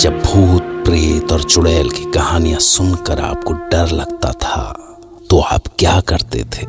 [0.00, 4.62] जब भूत, प्रेत और चुड़ैल की कहानियाँ सुनकर आपको डर लगता था
[5.30, 6.66] तो आप क्या करते थे?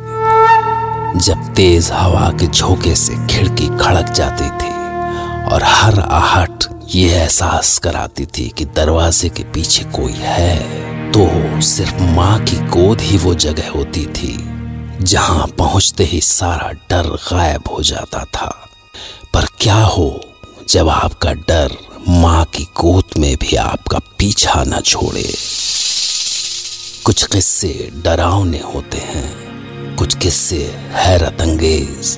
[1.20, 4.72] जब तेज हवा के झोंके से खिड़की खड़क जाती थी
[5.54, 10.58] और हर आहट ये एहसास कराती थी कि दरवाजे के पीछे कोई है
[11.12, 11.28] तो
[11.62, 14.38] सिर्फ़ माँ की गोद ही वो जगह होती थी
[15.02, 18.70] जहाँ पहुँचते ही सारा डर गायब हो जाता था।
[19.34, 20.22] पर क्या हो,
[20.70, 21.78] जब आपका डर
[22.10, 25.24] माँ की गोद में भी आपका पीछा न छोड़े।
[27.06, 32.18] कुछ किस्से डरावने होते हैं, कुछ किस्से हैरत अंगेज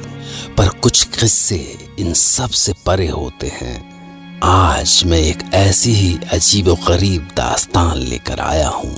[0.57, 1.57] पर कुछ किस्से
[1.99, 8.67] इन सबसे परे होते हैं। आज मैं एक ऐसी ही अजीब गरीब दास्तान लेकर आया
[8.67, 8.95] हूँ,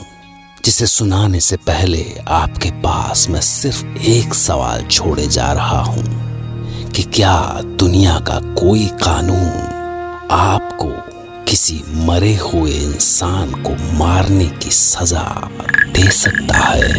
[0.66, 7.04] जिसे सुनाने से पहले आपके पास मैं सिर्फ़ एक सवाल छोड़े जा रहा हूँ कि
[7.04, 9.65] क्या दुनिया का कोई कानून
[10.32, 10.90] आपको
[11.44, 15.50] किसी मरे हुए इंसान को मारने की सजा
[15.88, 16.90] दे सकता है।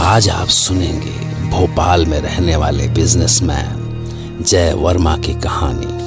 [0.00, 3.84] आज आप सुनेंगे भोपाल में रहने वाले बिजनेसमैन
[4.40, 5.98] जय वर्मा की कहानी।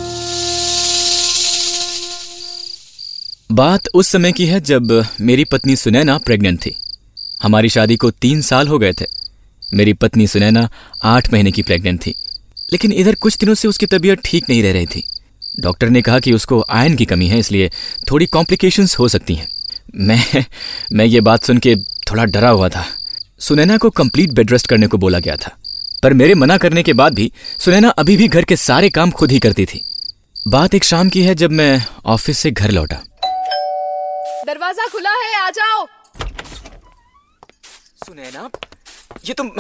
[3.52, 6.76] बात उस समय की है जब मेरी पत्नी सुनैना प्रेग्नेंट थी।
[7.44, 9.06] हमारी शादी को तीन साल हो गए थे।
[9.74, 10.70] मेरी पत्नी सुनैना
[11.04, 12.16] आठ महीने की प्रेग्नेंट थी।
[12.72, 15.04] लेकिन इधर कुछ दिनों से उसकी तबीयत ठीक नहीं रह रही थी।
[15.60, 17.72] डॉक्टर ने कहा कि उसको आयन की कमी है, इसलिए
[18.12, 19.48] थोड़ी कॉम्प्लिकेशंस हो सकती हैं।
[19.96, 20.46] मैं
[20.94, 22.86] मैं ये बात सुन के थोड़ा डरा हुआ था।
[23.40, 25.58] सुनैना को कंप्लीट बेड रेस्ट करने को बोला गया था।
[26.04, 29.32] पर मेरे मना करने के बाद भी सुनैना अभी भी घर के सारे काम खुद
[29.32, 29.82] ही करती थी।
[30.48, 33.02] बात एक शाम की है जब मैं ऑफ़िस से घर लौटा।
[34.48, 35.88] दरवाज़ा खुला है आ जाओ।
[38.06, 38.50] सुनैना
[39.26, 39.52] ये तुम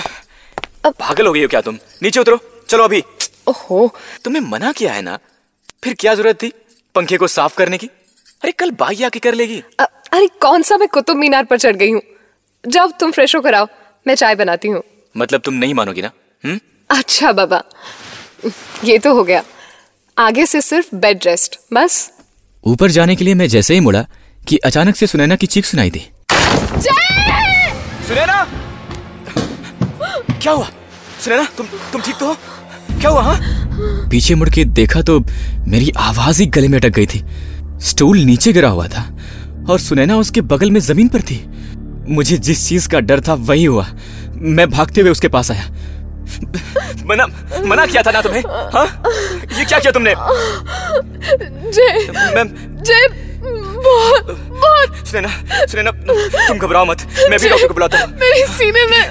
[0.85, 1.77] अब पागल हो गई हो क्या तुम?
[2.03, 3.03] नीचे उतरो चलो अभी।
[3.47, 5.19] ओहो। तुम्हें मना किया है ना?
[5.83, 6.53] फिर क्या ज़रूरत थी
[6.95, 7.87] पंखे को साफ़ करने की?
[8.43, 10.77] अरे कल बाई आके कर लेगी। अ- अरे कौन सा?
[10.77, 12.01] मैं कुतुब मीनार पर चढ़ गई हूँ।
[12.67, 13.67] जब तुम फ्रेश होकर आओ।
[14.07, 14.83] मैं चाय बनाती हूँ।
[15.17, 16.11] मतलब तुम नहीं मानोगी ना?
[16.45, 16.59] हम्म?
[16.89, 17.63] अच्छा बाबा।
[18.83, 19.43] ये तो हो गया।
[20.17, 22.11] आगे से सिर्फ़ बेड रेस्ट बस।
[22.63, 24.05] ऊपर जाने के लिए मैं जैसे ही मुड़ा
[24.47, 25.99] कि अचानक से सुनैना की चीख सुनाई दी।
[28.07, 28.47] सुनैना?
[30.41, 30.67] क्या हुआ?
[31.23, 32.35] सुनैना तुम तुम ठीक तो हो?
[32.99, 33.37] क्या हुआ हाँ?
[34.11, 35.19] पीछे मुड़ के देखा तो
[35.67, 37.23] मेरी आवाज़ ही गले में अटक गई थी।
[37.81, 39.17] स्टूल नीचे गिरा हुआ था
[39.69, 41.43] और सुनैना उसके बगल में ज़मीन पर थी।
[42.09, 43.87] मुझे जिस चीज़ का डर था वही हुआ।
[44.35, 45.67] मैं भागते हुए उसके पास आया।
[47.05, 47.25] मना
[47.65, 48.41] मना किया था ना तुम्हें?
[48.73, 48.85] हाँ?
[49.57, 50.13] ये क्या किया तुमने?
[51.71, 52.45] जय मैं
[52.83, 53.30] जय
[53.83, 55.29] बहुत बहुत। सुनैना
[55.65, 59.03] सुनैना तुम घबराओ मत। मैं भी डॉक्टर को बुलाता हूँ। मेरे सीने में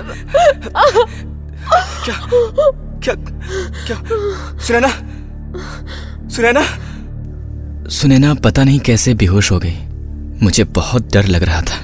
[2.04, 2.14] क्या
[3.04, 3.14] क्या
[3.86, 3.96] क्या?
[4.58, 4.88] सुनैना
[6.28, 6.62] सुनैना।
[7.90, 9.76] सुनैना पता नहीं कैसे बेहोश हो गई।
[10.42, 11.76] मुझे बहुत डर लग रहा था।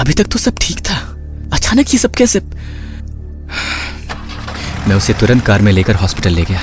[0.00, 0.96] अभी तक तो सब ठीक था।
[1.52, 2.40] अचानक ये सब कैसे
[4.88, 6.60] मैं उसे तुरंत कार में लेकर हॉस्पिटल ले गया।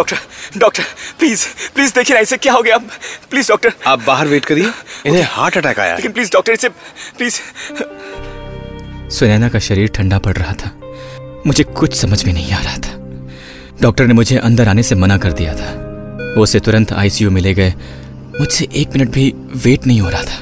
[0.00, 0.82] डॉक्टर डॉक्टर
[1.18, 2.76] प्लीज़ प्लीज़ देखिए ना इसे क्या हो गया।
[3.30, 4.70] प्लीज़ डॉक्टर आप बाहर वेट करिए
[5.06, 6.68] इन्हें हार्ट अटैक आया लेकिन प्लीज़ डॉक्टर इसे
[7.18, 7.40] प्लीज़
[9.10, 10.70] सुनैना का शरीर ठंडा पड़ रहा था।
[11.46, 12.92] मुझे कुछ समझ में नहीं आ रहा था।
[13.82, 15.70] डॉक्टर ने मुझे अंदर आने से मना कर दिया था।
[16.36, 17.74] वो उसे तुरंत आईसीयू में ले गए।
[18.40, 20.38] मुझसे एक मिनट भी वेट नहीं हो रहा था।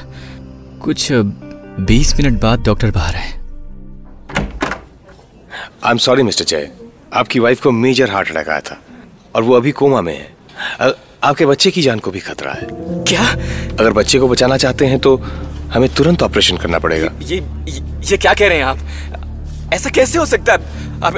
[0.83, 3.31] कुछ बीस मिनट बाद डॉक्टर बाहर आए।
[5.83, 6.69] आई एम सॉरी मिस्टर जय
[7.13, 8.81] आपकी वाइफ को मेजर हार्ट अटैक आया था।
[9.35, 10.93] और वो अभी कोमा में है।
[11.23, 12.67] आपके बच्चे की जान को भी खतरा है।
[13.07, 13.23] क्या?
[13.79, 15.15] अगर बच्चे को बचाना चाहते हैं तो
[15.73, 18.79] हमें तुरंत ऑपरेशन करना पड़ेगा। ये ये, ये क्या कह रहे हैं आप?
[19.73, 20.77] ऐसा कैसे हो सकता है?
[20.99, 21.17] अब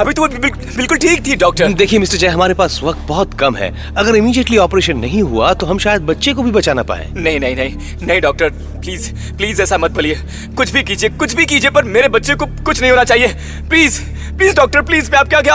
[0.00, 3.34] अभी तो वो बिल, बिल्कुल ठीक थी डॉक्टर। देखिए मिस्टर जय हमारे पास वक्त बहुत
[3.34, 7.08] कम है। अगर इमीडिएटली ऑपरेशन नहीं हुआ तो हम शायद बच्चे को भी बचाना पाए।
[7.14, 10.18] नहीं नहीं नहीं नहीं डॉक्टर प्लीज़ प्लीज़ ऐसा मत बोलिए।
[10.56, 13.28] कुछ भी कीजिए कुछ भी कीजिए पर मेरे बच्चे को कुछ नहीं होना चाहिए।
[13.70, 14.00] प्लीज़
[14.36, 15.50] प्लीज़ डॉक्टर प्लीज़ मैं आपके आगे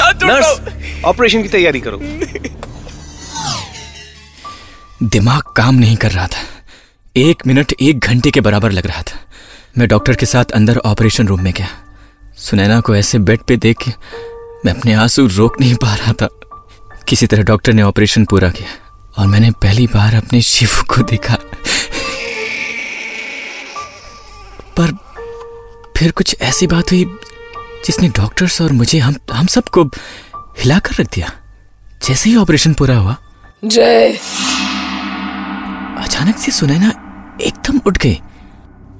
[0.00, 2.00] नर्स ऑपरेशन की तैयारी करो।
[5.02, 6.42] दिमाग काम नहीं कर रहा था।
[7.16, 9.18] एक मिनट एक घंटे के बराबर लग रहा था।
[9.78, 11.68] मैं डॉक्टर के साथ अंदर ऑपरेशन रूम में गया।
[12.36, 13.90] सुनैना को ऐसे बेड पे देख के
[14.64, 16.28] मैं अपने आँसू रोक नहीं पा रहा था।
[17.08, 18.68] किसी तरह डॉक्टर ने ऑपरेशन पूरा किया
[19.18, 21.34] और मैंने पहली बार अपने शिव को देखा।
[24.78, 24.92] पर
[25.96, 27.04] फिर कुछ ऐसी बात हुई
[27.86, 29.84] जिसने डॉक्टर्स और मुझे हम हम सबको
[30.58, 31.32] हिलाकर रख दिया।
[32.08, 33.16] जैसे ही ऑपरेशन पूरा हुआ।
[33.64, 34.08] जय।
[35.98, 36.88] अचानक से सुनैना
[37.42, 38.20] एकदम उठ गई।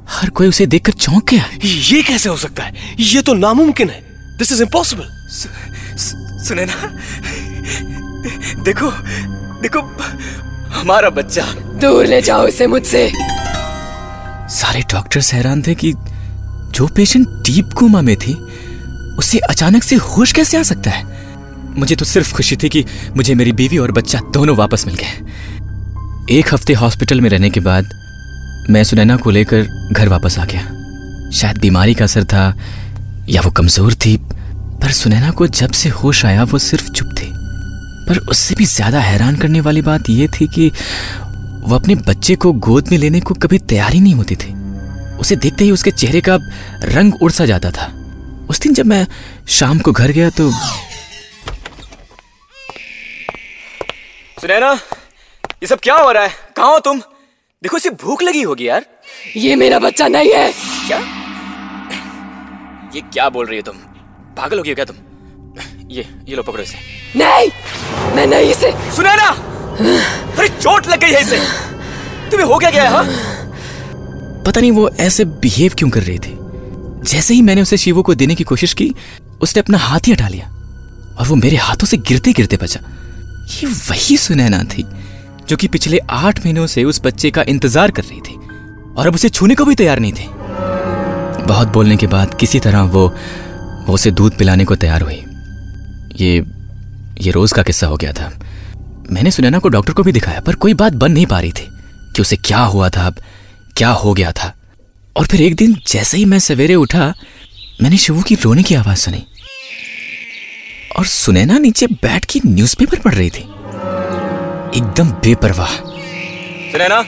[0.09, 2.75] हर कोई उसे देखकर चौंक गया। ये कैसे हो सकता है?
[3.01, 4.01] ये तो नामुमकिन है।
[4.39, 5.09] दिस इज़ इम्पॉसिबल
[6.45, 6.75] सुनैना
[8.63, 8.91] देखो
[9.63, 9.81] देखो
[10.71, 11.43] हमारा बच्चा।
[11.81, 13.13] दूर ले जाओ इसे मुझसे।
[14.55, 15.93] सारे डॉक्टर्स हैरान थे कि
[16.71, 18.35] जो पेशेंट डीप कोमा में थी
[19.19, 21.05] उसे अचानक से होश कैसे आ सकता है?
[21.79, 22.85] मुझे तो सिर्फ़ खुशी थी कि
[23.17, 27.61] मुझे मेरी बीवी और बच्चा दोनों वापस मिल गए। एक हफ़्ते हॉस्पिटल में रहने के
[27.61, 27.91] बाद
[28.71, 32.55] मैं सुनैना को लेकर घर वापस आ गया। शायद बीमारी का असर था
[33.29, 34.17] या वो कमज़ोर थी,
[34.83, 37.31] पर सुनैना को जब से होश आया, वो सिर्फ़ चुप थी।
[38.09, 40.69] पर उससे भी ज़्यादा हैरान करने वाली बात यह थी कि
[41.61, 44.53] वो अपने बच्चे को गोद में लेने को कभी तैयार ही नहीं होती थी।
[45.17, 46.39] उसे देखते ही उसके चेहरे का
[46.85, 47.91] रंग उड़ सा जाता था।
[48.51, 49.07] उस दिन जब मैं
[49.49, 50.51] शाम को घर गया तो
[54.41, 54.73] सुनैना
[55.63, 56.31] ये सब क्या हो रहा है?
[56.57, 56.99] कहा हो तुम?
[57.63, 58.87] देखो इसे भूख लगी होगी यार।
[59.37, 60.53] ये मेरा बच्चा नहीं है।
[60.87, 60.99] क्या?
[62.95, 63.77] ये क्या बोल रही हो तुम?
[64.37, 64.97] पागल हो गई हो क्या तुम?
[65.91, 66.79] ये ये लो पकड़ो इसे।
[67.17, 67.49] नहीं!
[68.17, 69.29] मैं नहीं इसे। सुनैना!
[70.39, 71.39] अरे चोट लग गई है इसे।
[72.31, 73.05] तुम्हें हो क्या गया है हाँ?
[74.47, 76.37] पता नहीं वो ऐसे बिहेव क्यों कर रही थी।
[77.07, 78.95] जैसे ही मैंने उसे शिवो को देने की कोशिश की,
[79.41, 80.47] उसने अपना हाथ ही हटा लिया
[81.19, 82.81] और वो मेरे हाथों से गिरते गिरते बचा।
[83.53, 84.85] ये वही सुनैना थी
[85.49, 88.35] जो कि पिछले आठ महीनों से उस बच्चे का इंतज़ार कर रही थी
[88.95, 90.29] और अब उसे छूने को भी तैयार नहीं थी।
[91.45, 93.07] बहुत बोलने के बाद किसी तरह वो
[93.87, 95.23] वो उसे दूध पिलाने को तैयार हुई।
[96.17, 96.45] ये
[97.21, 98.33] ये रोज का किस्सा हो गया था।
[99.11, 101.69] मैंने सुनैना को डॉक्टर को भी दिखाया, पर कोई बात बन नहीं पा रही थी
[102.17, 103.21] कि उसे क्या हुआ था, अब
[103.77, 104.53] क्या हो गया था।
[105.17, 107.15] और फिर एक दिन जैसे ही मैं सवेरे उठा
[107.83, 109.27] मैंने शिवू की रोने की आवाज़ सुनी।
[110.99, 113.43] और सुनैना नीचे बैठ के न्यूज़पेपर पढ़ रही थी।
[114.79, 115.71] एकदम बेपरवाह।
[116.73, 117.03] सुनैना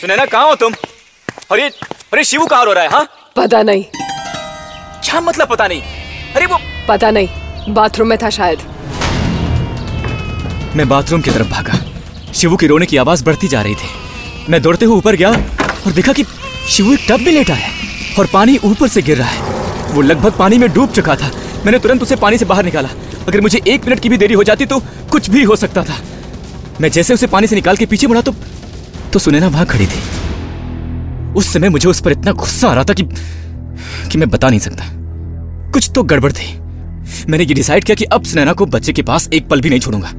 [0.00, 0.74] सुनैना कहाँ हो तुम?
[1.50, 1.68] और ये
[2.12, 3.32] अरे शिवू कहाँ रो रहा है हाँ?
[3.36, 3.84] पता नहीं।
[5.04, 5.82] क्या मतलब पता नहीं?
[6.36, 6.58] अरे वो
[6.88, 7.28] पता नहीं।
[7.74, 8.58] बाथरूम में था शायद।
[10.76, 11.78] मैं बाथरूम की तरफ़ भागा।
[12.34, 13.88] शिवू की रोने की आवाज़ बढ़ती जा रही थी।
[14.50, 15.30] मैं दौड़ते हुए ऊपर गया
[15.86, 16.24] और देखा कि
[16.68, 17.70] शिवू एक टब में लेटा है
[18.18, 21.30] और पानी ऊपर से गिर रहा है। वो लगभग पानी में डूब चुका था।
[21.64, 22.88] मैंने तुरंत उसे पानी से बाहर निकाला।
[23.28, 24.78] अगर मुझे एक मिनट की भी देरी हो जाती तो
[25.12, 25.98] कुछ भी हो सकता था।
[26.80, 28.34] मैं जैसे उसे पानी से निकाल के पीछे मुड़ा तो
[29.12, 30.00] तो सुनैना वहाँ खड़ी थी।
[31.34, 33.02] उस समय मुझे उस पर इतना गुस्सा आ रहा था कि
[34.10, 34.84] कि मैं बता नहीं सकता।
[35.72, 36.52] कुछ तो गड़बड़ थी।
[37.28, 39.80] मैंने ये डिसाइड किया कि अब सुनैना को बच्चे के पास एक पल भी नहीं
[39.80, 40.10] छोड़ूँगा।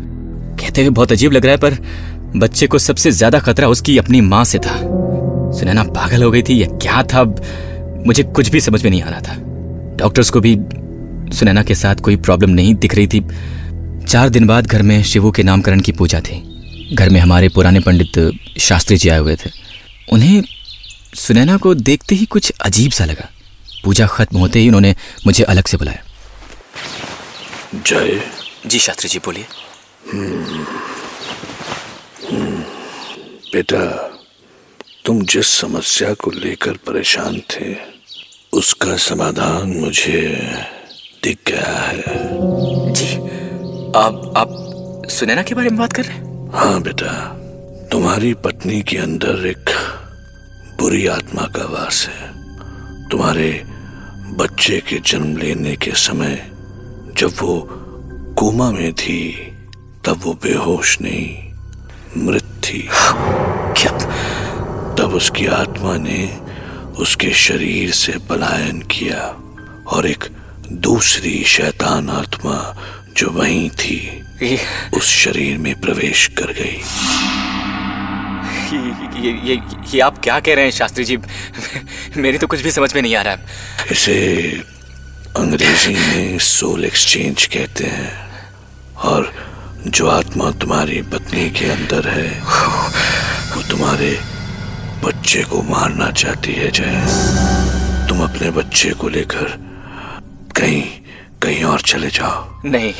[0.59, 4.21] कहते हुए बहुत अजीब लग रहा है, पर बच्चे को सबसे ज़्यादा खतरा उसकी अपनी
[4.23, 4.79] माँ से था।
[5.53, 7.23] सुनैना पागल हो गई थी या क्या था?
[8.05, 9.35] मुझे कुछ भी समझ में नहीं आ रहा था।
[9.95, 10.57] डॉक्टर्स को भी
[11.35, 13.27] सुनैना के साथ कोई प्रॉब्लम नहीं दिख रही थी।
[14.05, 16.43] चार दिन बाद घर में शिवू के नामकरण की पूजा थी।
[16.93, 19.49] घर में हमारे पुराने पंडित शास्त्री जी आए हुए थे।
[20.11, 20.43] उन्हें
[21.15, 23.29] सुनैना को देखते ही कुछ अजीब सा लगा।
[23.83, 26.03] पूजा खत्म होते ही उन्होंने मुझे अलग से बुलाया।
[27.75, 28.21] जय।
[28.65, 29.45] जी शास्त्री जी बोलिए।
[33.53, 34.13] बेटा
[35.07, 37.75] तुम जिस समस्या को लेकर परेशान थे
[38.53, 40.21] उसका समाधान मुझे
[41.23, 42.03] दिख गया है।
[42.93, 43.15] जी।
[43.99, 46.51] आप आप सुनैना के बारे में बात कर रहे हैं?
[46.53, 47.13] हाँ बेटा
[47.91, 49.69] तुम्हारी पत्नी के अंदर एक
[50.79, 52.29] बुरी आत्मा का वास है।
[53.09, 53.63] तुम्हारे
[54.37, 56.51] बच्चे के जन्म लेने के समय
[57.17, 57.67] जब वो
[58.37, 59.33] कोमा में थी
[60.05, 61.53] तब वो बेहोश नहीं
[62.17, 62.89] मृत थी।
[63.79, 63.91] क्या
[65.07, 66.37] तब उसकी आत्मा ने
[66.97, 69.19] उसके शरीर से पलायन किया
[69.87, 70.23] और एक
[70.71, 72.75] दूसरी शैतान आत्मा
[73.17, 74.23] जो वहीं थी
[74.93, 76.81] उस शरीर में प्रवेश कर गई।
[78.73, 79.61] ये ये ये,
[79.93, 81.17] ये आप क्या कह रहे हैं शास्त्री जी?
[82.17, 83.45] मेरी तो कुछ भी समझ में नहीं आ रहा है।
[83.91, 84.17] इसे
[85.37, 88.13] अंग्रेज़ी में सोल एक्सचेंज कहते हैं
[88.95, 89.33] और
[89.87, 92.41] जो आत्मा तुम्हारी पत्नी के अंदर है
[93.55, 94.36] वो तुम्हारे
[95.07, 97.05] बच्चे को मारना चाहती है, जय।
[98.09, 99.43] तुम अपने बच्चे को लेकर
[100.55, 100.83] कहीं
[101.43, 102.93] कहीं और चले जाओ। नहीं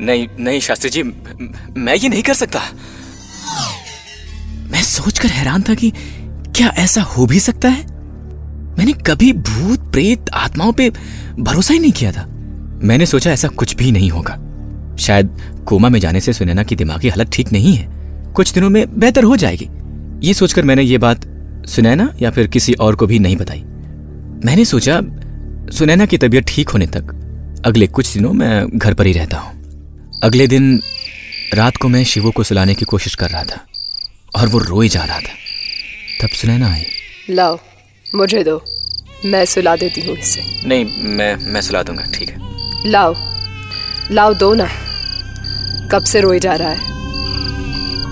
[0.00, 1.02] नहीं नहीं, शास्त्री जी,
[1.76, 2.60] मैं ये नहीं कर सकता।
[4.72, 5.92] मैं सोचकर हैरान था कि
[6.56, 7.86] क्या ऐसा हो भी सकता है?
[8.78, 10.92] मैंने कभी भूत, प्रेत, आत्माओं पे
[11.38, 12.26] भरोसा ही नहीं किया था।
[12.82, 14.32] मैंने सोचा ऐसा कुछ भी नहीं होगा।
[14.96, 15.28] शायद
[15.68, 17.86] कोमा में जाने से सुनैना की दिमागी हालत ठीक नहीं है।
[18.32, 19.68] कुछ दिनों में बेहतर हो जाएगी।
[20.26, 21.20] ये सोचकर मैंने ये बात
[21.68, 23.60] सुनैना या फिर किसी और को भी नहीं बताई।
[24.46, 25.00] मैंने सोचा
[25.72, 30.20] सुनैना की तबीयत ठीक होने तक अगले कुछ दिनों मैं घर पर ही रहता हूँ।
[30.24, 30.80] अगले दिन
[31.54, 33.60] रात को मैं शिवो को सुलाने की कोशिश कर रहा था
[34.36, 35.34] और वो रोए जा रहा था।
[36.22, 36.84] तब सुनैना आई।
[37.30, 37.58] लाओ
[38.14, 38.64] मुझे दो।
[39.24, 43.14] मैं सुला देती हूँ इसे। नहीं मैं मैं सुला दूँगा ठीक है। लाओ
[44.10, 44.68] लाओ दो ना।
[45.92, 46.94] कब से रोए जा रहा है?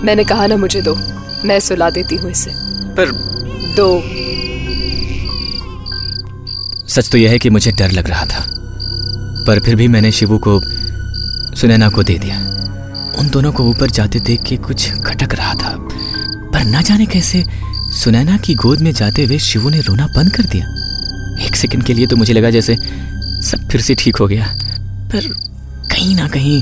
[0.05, 0.97] मैंने कहा ना मुझे दो।
[1.45, 2.51] मैं सुला देती हूँ इसे।
[2.97, 3.11] पर
[3.77, 3.89] दो।
[6.89, 8.45] सच तो यह है कि मुझे डर लग रहा था
[9.47, 10.61] पर फिर भी मैंने शिवू को
[11.57, 12.39] सुनैना को दे दिया।
[13.19, 15.77] उन दोनों को ऊपर जाते देख के कुछ खटक रहा था
[16.53, 17.43] पर ना जाने कैसे
[17.95, 20.67] सुनैना की गोद में जाते हुए शिवू ने रोना बंद कर दिया।
[21.47, 22.77] एक सेकंड के लिए तो मुझे लगा जैसे
[23.43, 24.47] सब फिर से ठीक हो गया
[25.13, 25.29] पर
[25.91, 26.61] कहीं ना कहीं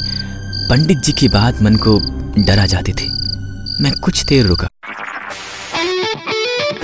[0.68, 1.98] पंडित जी की बात मन को
[2.38, 3.10] डरा जाती थी।
[3.80, 4.68] मैं कुछ देर रुका।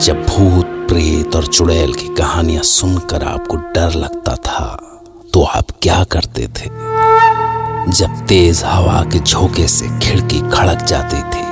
[0.00, 4.66] जब भूत, प्रेत और चुड़ैल की कहानियाँ सुनकर आपको डर लगता था
[5.34, 6.70] तो आप क्या करते थे?
[7.92, 11.44] जब तेज हवा के झोंके से खिड़की खड़क जाती थी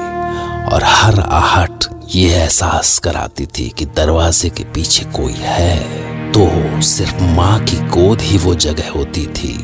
[0.75, 1.85] और हर आहट
[2.15, 5.76] ये एहसास कराती थी कि दरवाजे के पीछे कोई है
[6.33, 6.49] तो
[6.83, 9.57] सिर्फ़ माँ की गोद ही वो जगह होती थी,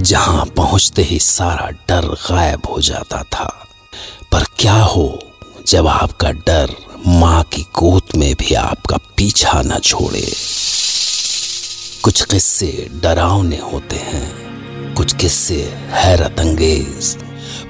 [0.00, 3.68] जहाँ पहुँचते ही सारा डर गायब हो जाता था।
[4.32, 5.18] पर क्या हो
[5.66, 6.74] जब आपका डर
[7.06, 10.22] माँ की गोद में भी आपका पीछा न छोड़े।
[12.04, 15.56] कुछ किस्से डरावने होते हैं, कुछ किस्से
[15.90, 17.16] हैरत अंगेज,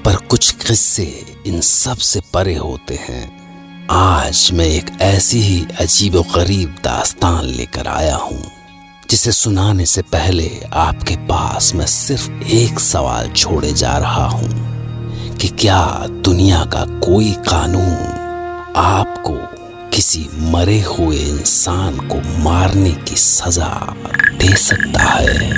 [0.05, 6.79] पर कुछ किस्से इन सबसे परे होते हैं। आज मैं एक ऐसी ही अजीब गरीब
[6.83, 8.43] दास्तान लेकर आया हूँ,
[9.09, 15.47] जिसे सुनाने से पहले आपके पास मैं सिर्फ़ एक सवाल छोड़े जा रहा हूँ कि
[15.47, 18.23] क्या दुनिया का कोई कानून
[18.75, 19.33] आपको
[19.93, 23.95] किसी मरे हुए इंसान को मारने की सजा
[24.39, 25.49] दे सकता है।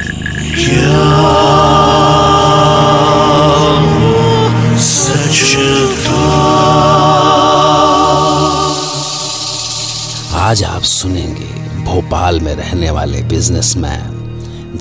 [10.33, 14.13] आज आप सुनेंगे भोपाल में रहने वाले बिजनेसमैन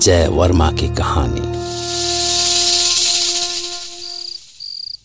[0.03, 1.57] जय वर्मा की कहानी।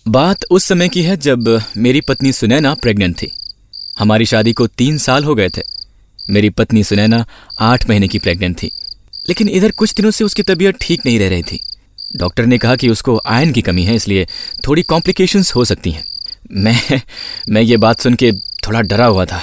[0.09, 3.33] बात उस समय की है जब मेरी पत्नी सुनैना प्रेग्नेंट थी।
[3.99, 5.63] हमारी शादी को तीन साल हो गए थे।
[6.31, 7.27] मेरी पत्नी सुनैना
[7.61, 8.71] आठ महीने की प्रेग्नेंट थी।
[9.29, 11.61] लेकिन इधर कुछ दिनों से उसकी तबीयत ठीक नहीं रह रही थी।
[12.17, 14.29] डॉक्टर ने कहा कि उसको आयन की कमी है, इसलिए
[14.67, 16.05] थोड़ी कॉम्प्लिकेशंस हो सकती हैं।
[16.51, 17.01] मैं
[17.49, 19.43] मैं ये बात सुन के थोड़ा डरा हुआ था।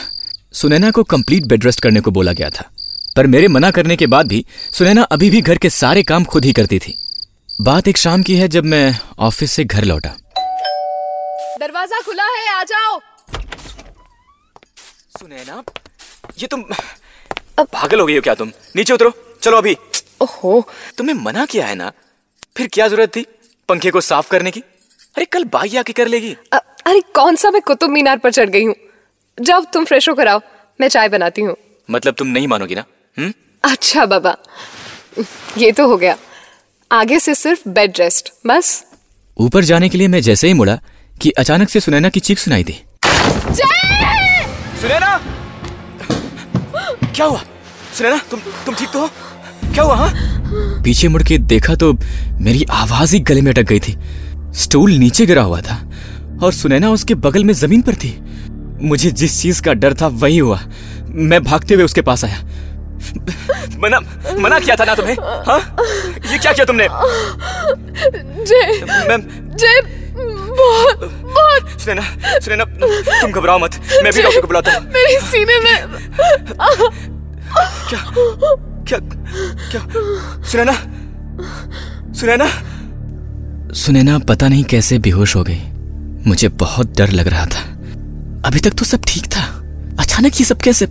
[0.53, 2.69] सुनैना को कंप्लीट बेड रेस्ट करने को बोला गया था।
[3.15, 6.45] पर मेरे मना करने के बाद भी सुनैना अभी भी घर के सारे काम खुद
[6.45, 6.97] ही करती थी।
[7.61, 10.15] बात एक शाम की है जब मैं ऑफ़िस से घर लौटा।
[11.59, 12.99] दरवाज़ा खुला है आ जाओ।
[15.19, 15.63] सुनैना
[16.37, 16.63] ये तुम
[17.59, 18.51] पागल हो गई हो क्या तुम?
[18.75, 19.11] नीचे उतरो
[19.41, 19.77] चलो अभी।
[20.21, 21.91] ओहो। तुम्हें मना किया है ना?
[22.57, 23.25] फिर क्या ज़रूरत थी
[23.69, 24.59] पंखे को साफ़ करने की?
[25.15, 27.51] अरे कल बाई आके कर लेगी। अ- अरे कौन सा?
[27.51, 28.75] मैं कुतुब मीनार पर चढ़ गई हूँ।
[29.41, 30.41] जब तुम फ्रेश होकर आओ
[30.81, 31.55] मैं चाय बनाती हूँ।
[31.91, 32.85] मतलब तुम नहीं मानोगी ना?
[33.17, 33.33] हम्म?
[33.63, 34.37] अच्छा बाबा।
[35.57, 36.17] ये तो हो गया।
[36.91, 38.85] आगे से सिर्फ़ बेड रेस्ट बस।
[39.37, 40.79] ऊपर जाने के लिए मैं जैसे ही मुड़ा
[41.21, 42.73] कि अचानक से सुनैना की चीख सुनाई दी।
[44.81, 45.19] सुनैना!
[47.15, 47.41] क्या हुआ?
[47.97, 49.09] सुनैना तुम तुम ठीक तो हो?
[49.73, 50.11] क्या हुआ हाँ?
[50.83, 51.93] पीछे मुड़ के देखा तो
[52.41, 53.97] मेरी आवाज़ ही गले में अटक गई थी।
[54.55, 55.75] स्टूल नीचे गिरा हुआ था
[56.43, 58.17] और सुनैना उसके बगल में ज़मीन पर थी।
[58.81, 60.59] मुझे जिस चीज़ का डर था वही हुआ।
[61.09, 62.39] मैं भागते हुए उसके पास आया।
[63.79, 63.99] मना
[64.39, 65.15] मना किया था ना तुम्हें?
[65.47, 65.59] हाँ?
[66.31, 66.87] ये क्या किया तुमने?
[68.43, 69.17] जय मैं
[69.57, 69.81] जय
[70.49, 72.63] बहुत बहुत। सुनैना सुनैना
[73.21, 75.75] तुम घबराओ मत। मैं भी डॉक्टर को बुलाता हूँ। मेरे सीने में
[77.89, 77.99] क्या
[78.87, 78.99] क्या
[79.71, 79.81] क्या?
[80.51, 80.73] सुनैना
[82.13, 82.45] सुनैना।
[83.75, 85.61] सुनैना पता नहीं कैसे बेहोश हो गई।
[86.27, 87.61] मुझे बहुत डर लग रहा था।
[88.45, 89.41] अभी तक तो सब ठीक था।
[89.99, 90.85] अचानक ये सब कैसे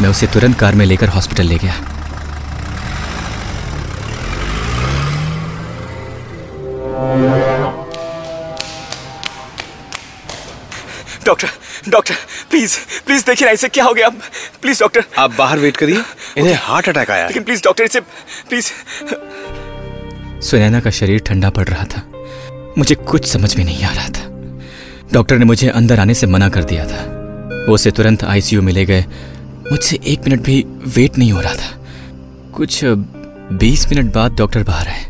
[0.00, 1.74] मैं उसे तुरंत कार में लेकर हॉस्पिटल ले गया।
[11.26, 11.48] डॉक्टर
[11.88, 12.14] डॉक्टर
[12.50, 14.08] प्लीज़ प्लीज़ देखिए ना इसे क्या हो गया।
[14.62, 15.04] Please doctor.
[15.18, 16.02] आप बाहर वेट करिए
[16.38, 18.70] इन्हें हार्ट अटैक आया लेकिन प्लीज़ डॉक्टर इसे प्लीज़।
[20.40, 22.02] सुनैना का शरीर ठंडा पड़ रहा था।
[22.78, 24.24] मुझे कुछ समझ में नहीं आ रहा था।
[25.12, 27.02] डॉक्टर ने मुझे अंदर आने से मना कर दिया था।
[27.68, 29.04] वो उसे तुरंत आईसीयू में ले गए।
[29.70, 31.72] मुझसे एक मिनट भी वेट नहीं हो रहा था।
[32.54, 35.04] कुछ बीस मिनट बाद डॉक्टर बाहर आए।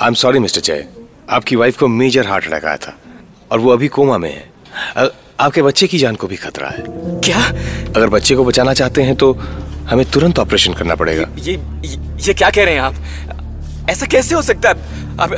[0.00, 0.86] आई एम सॉरी मिस्टर जय
[1.30, 2.96] आपकी वाइफ को मेजर हार्ट अटैक आया था।
[3.52, 4.48] और वो अभी कोमा में है।
[5.40, 6.84] आपके बच्चे की जान को भी खतरा है।
[7.20, 7.44] क्या?
[7.96, 9.32] अगर बच्चे को बचाना चाहते हैं तो
[9.88, 11.52] हमें तुरंत ऑपरेशन करना पड़ेगा। ये
[11.84, 12.94] ये, ये क्या कह रहे हैं आप?
[13.90, 14.74] ऐसा कैसे हो सकता है?
[15.18, 15.32] अब,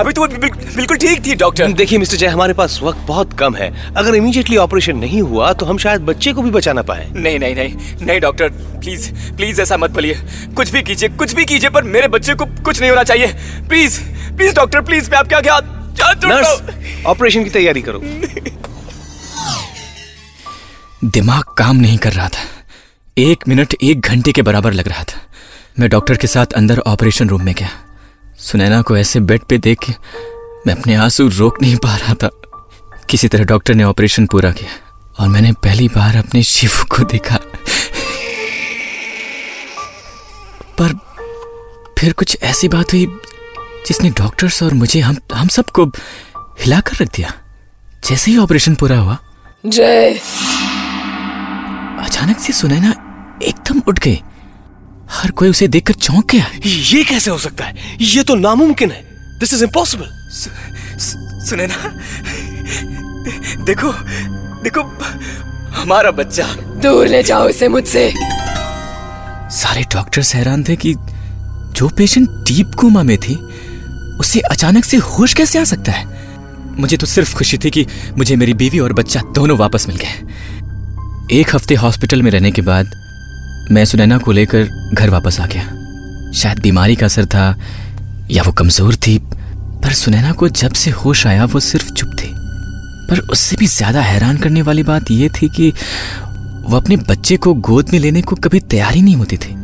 [0.00, 3.32] अभी तो वो बिल, बिल्कुल ठीक थी डॉक्टर। देखिए मिस्टर जय हमारे पास वक्त बहुत
[3.38, 6.82] कम है। अगर इमीडिएटली ऑपरेशन नहीं हुआ तो हम शायद बच्चे को भी बचा ना
[6.82, 10.18] पाए। नहीं नहीं नहीं नहीं डॉक्टर प्लीज़ प्लीज़ ऐसा मत बोलिए।
[10.56, 13.26] कुछ भी कीजिए कुछ भी कीजिए पर मेरे बच्चे को कुछ नहीं होना चाहिए।
[13.68, 14.00] प्लीज़
[14.36, 18.00] प्लीज़ डॉक्टर प्लीज़ मैं आपके आगे। नर्स ऑपरेशन की तैयारी करो।
[21.04, 22.42] दिमाग काम नहीं कर रहा था।
[23.18, 25.20] एक मिनट एक घंटे के बराबर लग रहा था।
[25.80, 27.70] मैं डॉक्टर के साथ अंदर ऑपरेशन रूम में गया।
[28.38, 29.92] सुनैना को ऐसे बेड पे देख के
[30.66, 32.30] मैं अपने आँसू रोक नहीं पा रहा था।
[33.10, 34.70] किसी तरह डॉक्टर ने ऑपरेशन पूरा किया
[35.18, 37.38] और मैंने पहली बार अपने शिव को देखा।
[40.78, 40.94] पर
[41.98, 43.06] फिर कुछ ऐसी बात हुई
[43.88, 45.84] जिसने डॉक्टर्स और मुझे हम हम सबको
[46.60, 47.32] हिलाकर रख दिया।
[48.08, 49.16] जैसे ही ऑपरेशन पूरा हुआ।
[49.66, 50.14] जय।
[52.04, 52.90] अचानक से सुनैना
[53.42, 54.22] एकदम उठ गई।
[55.10, 57.96] हर कोई उसे देखकर चौंक गया। ये कैसे हो सकता है?
[58.00, 59.02] ये तो नामुमकिन है।
[59.38, 60.10] दिस इज़ इम्पॉसिबल
[61.46, 61.76] सुनैना
[63.64, 63.92] देखो
[64.62, 64.82] देखो
[65.72, 66.46] हमारा बच्चा।
[66.82, 68.12] दूर ले जाओ इसे मुझसे।
[69.56, 70.94] सारे डॉक्टर्स हैरान थे कि
[71.72, 73.34] जो पेशेंट डीप कोमा में थी
[74.20, 76.06] उसे अचानक से होश कैसे आ सकता है?
[76.78, 77.86] मुझे तो सिर्फ़ खुशी थी कि
[78.18, 82.62] मुझे मेरी बीवी और बच्चा दोनों वापस मिल गए। एक हफ़्ते हॉस्पिटल में रहने के
[82.62, 82.90] बाद
[83.70, 85.62] मैं सुनैना को लेकर घर वापस आ गया।
[86.32, 87.56] शायद बीमारी का असर था
[88.30, 92.32] या वो कमज़ोर थी, पर सुनैना को जब से होश आया, वो सिर्फ़ चुप थी।
[93.10, 95.70] पर उससे भी ज़्यादा हैरान करने वाली बात यह थी कि
[96.62, 99.54] वो अपने बच्चे को गोद में लेने को कभी तैयार ही नहीं होती थी।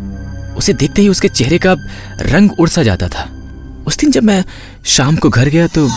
[0.54, 1.76] उसे देखते ही उसके चेहरे का
[2.22, 3.28] रंग उड़ सा जाता था।
[3.88, 4.44] उस दिन जब मैं
[4.86, 5.88] शाम को घर गया तो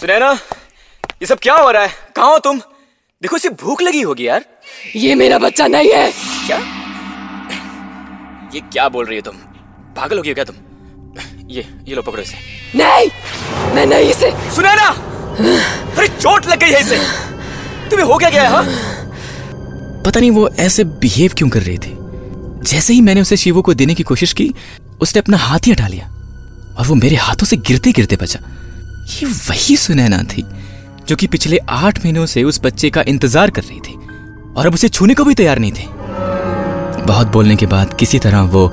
[0.00, 0.32] सुनैना
[1.22, 1.88] ये सब क्या हो रहा है?
[2.16, 2.58] कहा हो तुम?
[3.22, 4.44] देखो इसे भूख लगी होगी यार।
[4.96, 6.10] ये मेरा बच्चा नहीं है।
[6.46, 6.58] क्या?
[8.54, 9.36] ये क्या बोल रही हो तुम?
[9.96, 10.56] पागल हो गई हो क्या तुम?
[11.50, 12.38] ये ये लो पकड़ो इसे।
[12.78, 13.08] नहीं!
[13.74, 14.88] मैं नहीं इसे। सुनैना!
[15.98, 16.98] अरे चोट लग गई है इसे।
[17.90, 18.64] तुम्हें हो क्या गया है हाँ?
[20.04, 21.99] पता नहीं वो ऐसे बिहेव क्यों कर रही थी?
[22.62, 24.52] जैसे ही मैंने उसे शिवो को देने की कोशिश की
[25.00, 26.06] उसने अपना हाथ ही हटा लिया
[26.78, 28.40] और वो मेरे हाथों से गिरते गिरते बचा।
[29.10, 30.44] ये वही सुनैना थी
[31.08, 33.94] जो कि पिछले आठ महीनों से उस बच्चे का इंतज़ार कर रही थी
[34.56, 35.86] और अब उसे छूने को भी तैयार नहीं थे।
[37.06, 38.66] बहुत बोलने के बाद किसी तरह वो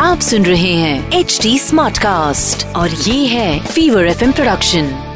[0.00, 5.07] आप सुन रहे हैं एच डी स्मार्ट कास्ट और ये है फीवर एफ़ प्रोडक्शन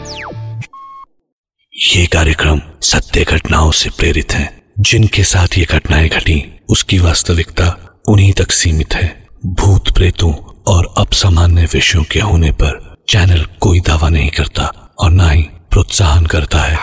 [1.82, 8.32] ये कार्यक्रम सत्य घटनाओं से प्रेरित है। जिनके साथ ये घटनाएँ घटी, उसकी वास्तविकता उन्हीं
[8.32, 10.34] तक सीमित है। भूत प्रेतों
[10.66, 16.26] और अपसामान्य विषयों के होने पर चैनल कोई दावा नहीं करता और ना ही प्रोत्साहन
[16.26, 16.76] करता है।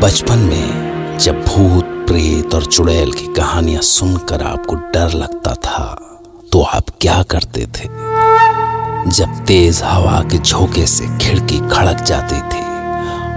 [0.00, 6.08] बचपन में जब भूत, प्रेत और चुड़ैल की कहानियाँ सुनकर आपको डर लगता था
[6.52, 8.02] तो आप क्या करते थे?
[9.08, 12.62] जब तेज हवा के झोंके से खिड़की खड़क जाती थी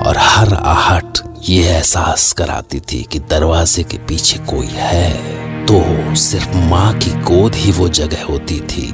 [0.08, 6.56] और हर आहट ये एहसास कराती थी कि दरवाजे के पीछे कोई है तो सिर्फ़
[6.56, 8.89] माँ की गोद ही वो जगह होती थी,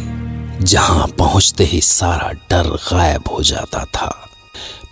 [0.61, 4.29] जहाँ पहुँचते ही सारा डर गायब हो जाता था।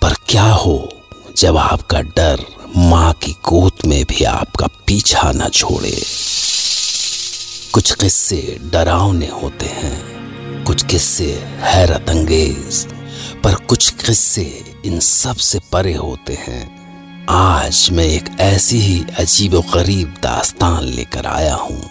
[0.02, 0.90] पर क्या हो,
[1.38, 2.46] जब आपका डर
[2.78, 6.02] माँ की गोद में भी आपका पीछा न छोड़े।
[7.74, 10.09] कुछ किस्से डरावने होते हैं।
[10.70, 11.26] कुछ किस्से
[11.60, 12.86] हैरत अंगेज,
[13.44, 14.42] पर कुछ किस्से
[14.86, 21.56] इन सबसे परे होते हैं। आज मैं एक ऐसी ही अजीब गरीब दास्तान लेकर आया
[21.56, 21.82] हूँ,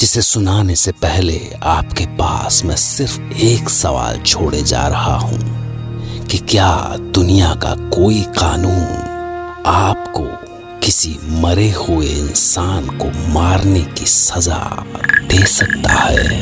[0.00, 6.38] जिसे सुनाने से पहले आपके पास मैं सिर्फ़ एक सवाल छोड़े जा रहा हूँ कि
[6.38, 8.84] क्या दुनिया का कोई कानून
[9.66, 10.39] आपको
[10.82, 14.84] किसी मरे हुए इंसान को मारने की सजा
[15.22, 16.40] दे सकता है।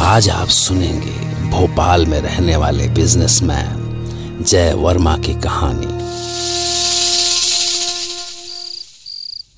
[0.00, 5.98] आज आप सुनेंगे भोपाल में रहने वाले बिजनेसमैन जय वर्मा की कहानी।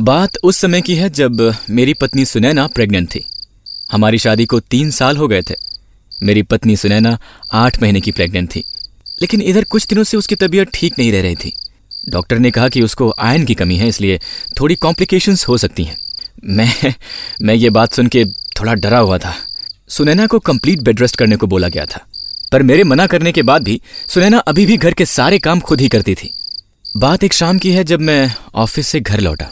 [0.04, 3.26] बात उस समय की है जब मेरी पत्नी सुनैना प्रेग्नेंट थी।
[3.92, 5.54] हमारी शादी को तीन साल हो गए थे।
[6.22, 7.18] मेरी पत्नी सुनैना
[7.52, 8.64] आठ महीने की प्रेग्नेंट थी।
[9.22, 11.56] लेकिन इधर कुछ दिनों से उसकी तबीयत ठीक नहीं रह रही थी।
[12.08, 14.20] डॉक्टर ने कहा कि उसको आयन की कमी है, इसलिए
[14.60, 15.96] थोड़ी कॉम्प्लिकेशंस हो सकती हैं।
[16.44, 16.94] मैं
[17.42, 19.34] मैं ये बात सुन के थोड़ा डरा हुआ था।
[19.88, 22.06] सुनैना को कंप्लीट बेड रेस्ट करने को बोला गया था।
[22.52, 25.80] पर मेरे मना करने के बाद भी सुनैना अभी भी घर के सारे काम खुद
[25.80, 26.34] ही करती थी।
[26.96, 29.44] बात एक शाम की है जब मैं ऑफ़िस से घर लौटा।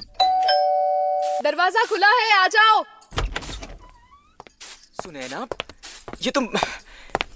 [1.44, 2.84] दरवाज़ा खुला है, आ जाओ।
[5.08, 5.46] सुनैना
[6.22, 6.48] ये तुम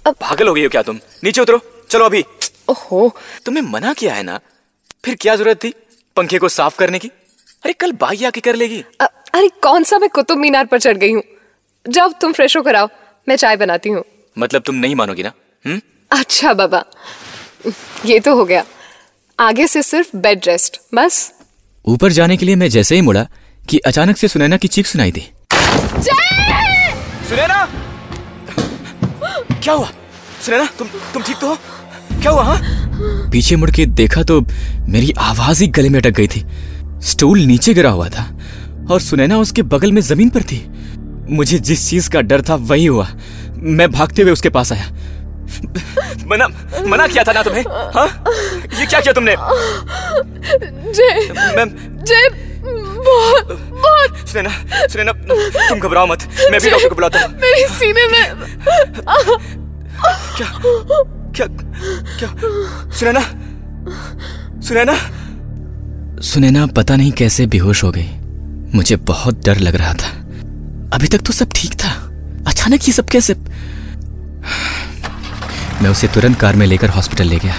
[0.07, 1.01] अब पागल हो गई हो क्या तुम?
[1.25, 2.25] नीचे उतरो। चलो अभी।
[2.69, 4.41] ओहो। तुम्हें मना किया है ना?
[5.05, 5.75] फिर क्या ज़रूरत थी
[6.17, 7.09] पंखे को साफ़ करने की?
[7.65, 9.99] अरे कल बाई आके कर लेगी। अ- अरे कौन सा?
[9.99, 11.23] मैं कुतुब मीनार पर चढ़ गई हूँ।
[11.89, 12.89] जब तुम फ्रेश होकर आओ।
[13.29, 14.05] मैं चाय बनाती हूँ।
[14.39, 15.33] मतलब तुम नहीं मानोगी ना?
[15.67, 15.81] हम्म?
[16.11, 16.85] अच्छा बाबा।
[18.07, 18.65] ये तो हो गया।
[19.41, 21.33] आगे से सिर्फ़ बेड रेस्ट बस।
[21.87, 23.29] ऊपर जाने के लिए मैं जैसे ही मुड़ा
[23.69, 25.31] कि अचानक से सुनैना की चीख सुनाई दी।
[27.33, 27.66] सुनैना
[29.62, 29.88] क्या हुआ?
[30.45, 31.55] सुनैना तुम तुम ठीक तो हो?
[32.21, 32.59] क्या हुआ हाँ?
[33.33, 34.40] पीछे मुड़ के देखा तो
[34.88, 36.45] मेरी आवाज़ ही गले में अटक गई थी।
[37.03, 38.27] स्टूल नीचे गिरा हुआ था
[38.90, 40.61] और सुनैना उसके बगल में ज़मीन पर थी।
[41.31, 43.09] मुझे जिस चीज़ का डर था वही हुआ।
[43.57, 44.90] मैं भागते हुए उसके पास आया।
[46.27, 46.49] मना
[46.87, 47.64] मना किया था ना तुम्हें?
[47.95, 48.07] हाँ?
[48.81, 49.37] ये क्या किया तुमने?
[50.92, 51.66] जय मैं
[52.05, 52.52] जय
[53.05, 54.51] बहुत बहुत। सुनैना
[54.88, 58.25] सुनैना तुम घबराओ मत। मैं भी डॉक्टर को बुलाता हूँ। मेरे सीने में
[60.37, 60.47] क्या
[61.37, 61.47] क्या
[62.19, 62.29] क्या?
[62.91, 63.21] सुनैना
[64.61, 64.95] सुनैना।
[66.23, 68.09] सुनैना पता नहीं कैसे बेहोश हो गई।
[68.75, 70.09] मुझे बहुत डर लग रहा था।
[70.95, 71.91] अभी तक तो सब ठीक था।
[72.49, 73.35] अचानक ये सब कैसे
[75.83, 77.55] मैं उसे तुरंत कार में लेकर हॉस्पिटल ले गया।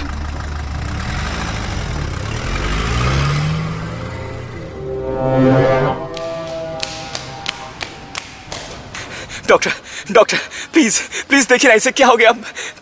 [9.54, 10.38] डॉक्टर डॉक्टर
[10.72, 12.30] प्लीज़ प्लीज़ देखिए ना इसे क्या हो गया।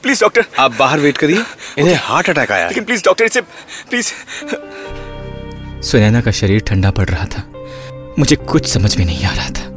[0.03, 1.43] प्लीज़ डॉक्टर आप बाहर वेट करिए
[1.79, 3.41] इन्हें हार्ट अटैक आया लेकिन प्लीज़ डॉक्टर इसे
[3.91, 4.13] प्लीज़
[5.83, 7.43] सुनैना का शरीर ठंडा पड़ रहा था।
[8.19, 9.69] मुझे कुछ समझ में नहीं आ रहा था।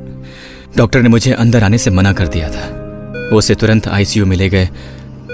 [0.77, 2.65] डॉक्टर ने मुझे अंदर आने से मना कर दिया था।
[3.31, 4.69] वो उसे तुरंत आईसीयू में ले गए।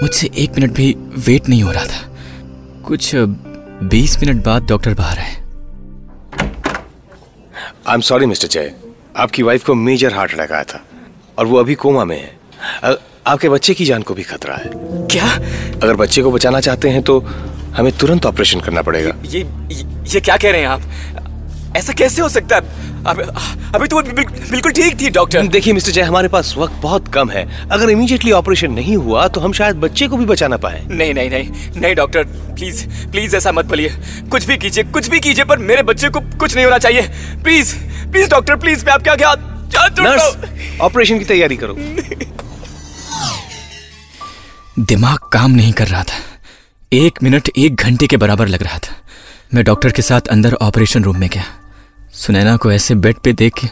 [0.02, 2.00] मुझसे एक मिनट भी वेट नहीं हो रहा था।
[2.86, 5.34] कुछ बीस मिनट बाद डॉक्टर बाहर आए।
[7.86, 8.72] आई एम सॉरी मिस्टर जय
[9.16, 10.84] आपकी वाइफ को मेजर हार्ट अटैक आया था।
[11.38, 14.70] और वो अभी कोमा में है। आपके बच्चे की जान को भी खतरा है।
[15.08, 15.26] क्या?
[15.82, 17.18] अगर बच्चे को बचाना चाहते हैं तो
[17.76, 20.82] हमें तुरंत ऑपरेशन करना पड़ेगा। ये ये, ये क्या कह रहे हैं आप?
[21.76, 22.62] ऐसा कैसे हो सकता है?
[23.04, 23.20] अब,
[23.74, 27.08] अभी तो वो बिल, बिल्कुल ठीक थी डॉक्टर। देखिए मिस्टर जय हमारे पास वक्त बहुत
[27.08, 30.82] कम है। अगर इमीडिएटली ऑपरेशन नहीं हुआ तो हम शायद बच्चे को भी बचाना पाए।
[30.90, 33.92] नहीं नहीं नहीं नहीं डॉक्टर प्लीज़ प्लीज़ ऐसा मत बोलिए।
[34.30, 37.02] कुछ भी कीजिए कुछ भी कीजिए पर मेरे बच्चे को कुछ नहीं होना चाहिए।
[37.44, 37.74] प्लीज़
[38.12, 39.24] प्लीज़ डॉक्टर प्लीज़ मैं आपके आगे।
[39.76, 41.76] नर्स ऑपरेशन की तैयारी करो।
[44.78, 46.18] दिमाग काम नहीं कर रहा था।
[46.92, 48.96] एक मिनट एक घंटे के बराबर लग रहा था।
[49.54, 51.44] मैं डॉक्टर के साथ अंदर ऑपरेशन रूम में गया।
[52.12, 53.68] सुनैना को ऐसे बेड पे देख के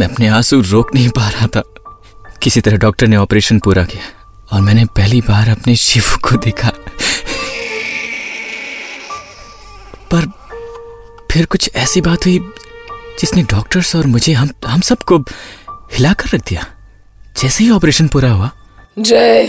[0.00, 1.62] मैं अपने आँसू रोक नहीं पा रहा था।
[2.42, 4.04] किसी तरह डॉक्टर ने ऑपरेशन पूरा किया
[4.52, 6.68] और मैंने पहली बार अपने शिव को देखा।
[10.12, 10.26] पर
[11.30, 12.38] फिर कुछ ऐसी बात हुई
[13.20, 15.18] जिसने डॉक्टर्स और मुझे हम हम सबको
[15.94, 16.66] हिलाकर रख दिया।
[17.42, 18.50] जैसे ही ऑपरेशन पूरा हुआ।
[18.98, 19.44] जय।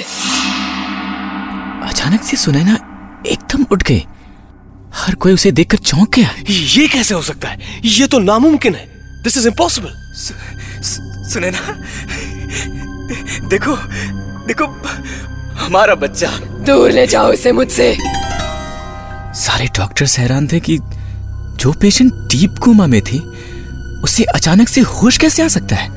[1.89, 2.73] अचानक से सुनैना
[3.27, 4.05] एकदम उठ गई।
[4.95, 7.59] हर कोई उसे देखकर चौंक गया। ये कैसे हो सकता है?
[7.85, 8.85] ये तो नामुमकिन है।
[9.23, 9.93] दिस इज़ इम्पॉसिबल
[11.29, 11.73] सुनैना
[13.47, 13.75] देखो
[14.47, 14.65] देखो
[15.55, 16.27] हमारा बच्चा।
[16.65, 17.97] दूर ले जाओ इसे मुझसे।
[19.35, 20.77] सारे डॉक्टर्स हैरान थे कि
[21.57, 23.19] जो पेशेंट डीप कोमा में थी
[24.03, 25.89] उसे अचानक से होश कैसे आ सकता है?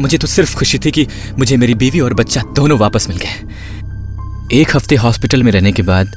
[0.00, 1.06] मुझे तो सिर्फ़ खुशी थी कि
[1.38, 5.82] मुझे मेरी बीवी और बच्चा दोनों वापस मिल गए। एक हफ़्ते हॉस्पिटल में रहने के
[5.82, 6.12] बाद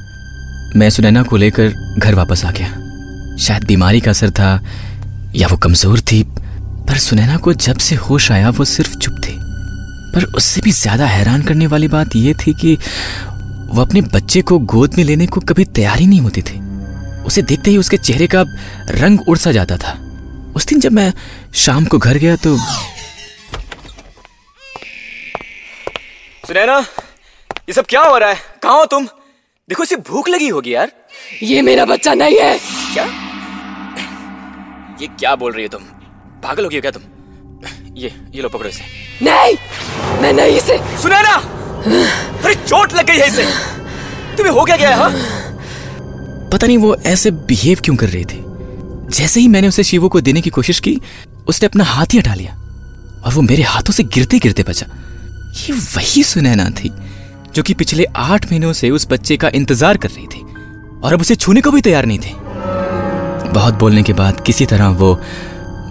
[0.76, 2.68] मैं सुनैना को लेकर घर वापस आ गया।
[3.36, 4.60] शायद बीमारी का असर था
[5.36, 6.22] या वो कमज़ोर थी,
[6.88, 9.36] पर सुनैना को जब से होश आया, वो सिर्फ़ चुप थी।
[10.14, 12.74] पर उससे भी ज़्यादा हैरान करने वाली बात यह थी कि
[13.66, 16.60] वो अपने बच्चे को गोद में लेने को कभी तैयार ही नहीं होती थी।
[17.22, 18.44] उसे देखते ही उसके चेहरे का
[18.90, 19.96] रंग उड़ सा जाता था।
[20.56, 21.12] उस दिन जब मैं
[21.54, 22.56] शाम को घर गया तो
[26.46, 26.78] सुनैना
[27.68, 28.36] ये सब क्या हो रहा है?
[28.62, 29.06] कहा हो तुम?
[29.68, 30.92] देखो इसे भूख लगी होगी यार।
[31.42, 32.58] ये मेरा बच्चा नहीं है।
[32.94, 33.04] क्या?
[35.00, 35.82] ये क्या बोल रही हो तुम?
[36.42, 37.02] पागल हो गई हो क्या तुम?
[37.96, 38.84] ये ये लो पकड़ो इसे।
[39.22, 39.56] नहीं!
[40.22, 41.34] मैं नहीं इसे। सुनैना!
[42.44, 43.44] अरे चोट लग गई है इसे।
[44.36, 45.10] तुम्हें हो क्या गया है हाँ?
[46.52, 48.42] पता नहीं वो ऐसे बिहेव क्यों कर रही थी।
[49.12, 51.00] जैसे ही मैंने उसे शिवो को देने की कोशिश की,
[51.48, 52.52] उसने अपना हाथ ही हटा लिया
[53.24, 54.86] और वो मेरे हाथों से गिरते गिरते बचा।
[55.58, 56.90] ये वही सुनैना थी
[57.54, 60.40] जो कि पिछले आठ महीनों से उस बच्चे का इंतज़ार कर रही थी
[61.00, 62.34] और अब उसे छूने को भी तैयार नहीं थी।
[63.52, 65.12] बहुत बोलने के बाद किसी तरह वो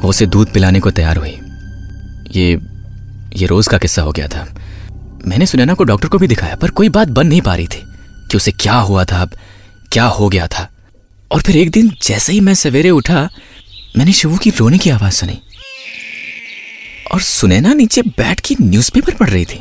[0.02, 1.38] वो उसे दूध पिलाने को तैयार हुई।
[2.32, 2.60] ये
[3.36, 4.48] ये रोज का किस्सा हो गया था।
[5.28, 7.84] मैंने सुनैना को डॉक्टर को भी दिखाया, पर कोई बात बन नहीं पा रही थी
[8.32, 9.32] कि उसे क्या हुआ था, अब
[9.92, 10.68] क्या हो गया था।
[11.32, 13.30] और फिर एक दिन जैसे ही मैं सवेरे उठा
[13.98, 15.42] मैंने शिवू की रोने की आवाज़ सुनी।
[17.14, 19.58] और सुनैना नीचे बैठ के न्यूज़पेपर पढ़ रही थी।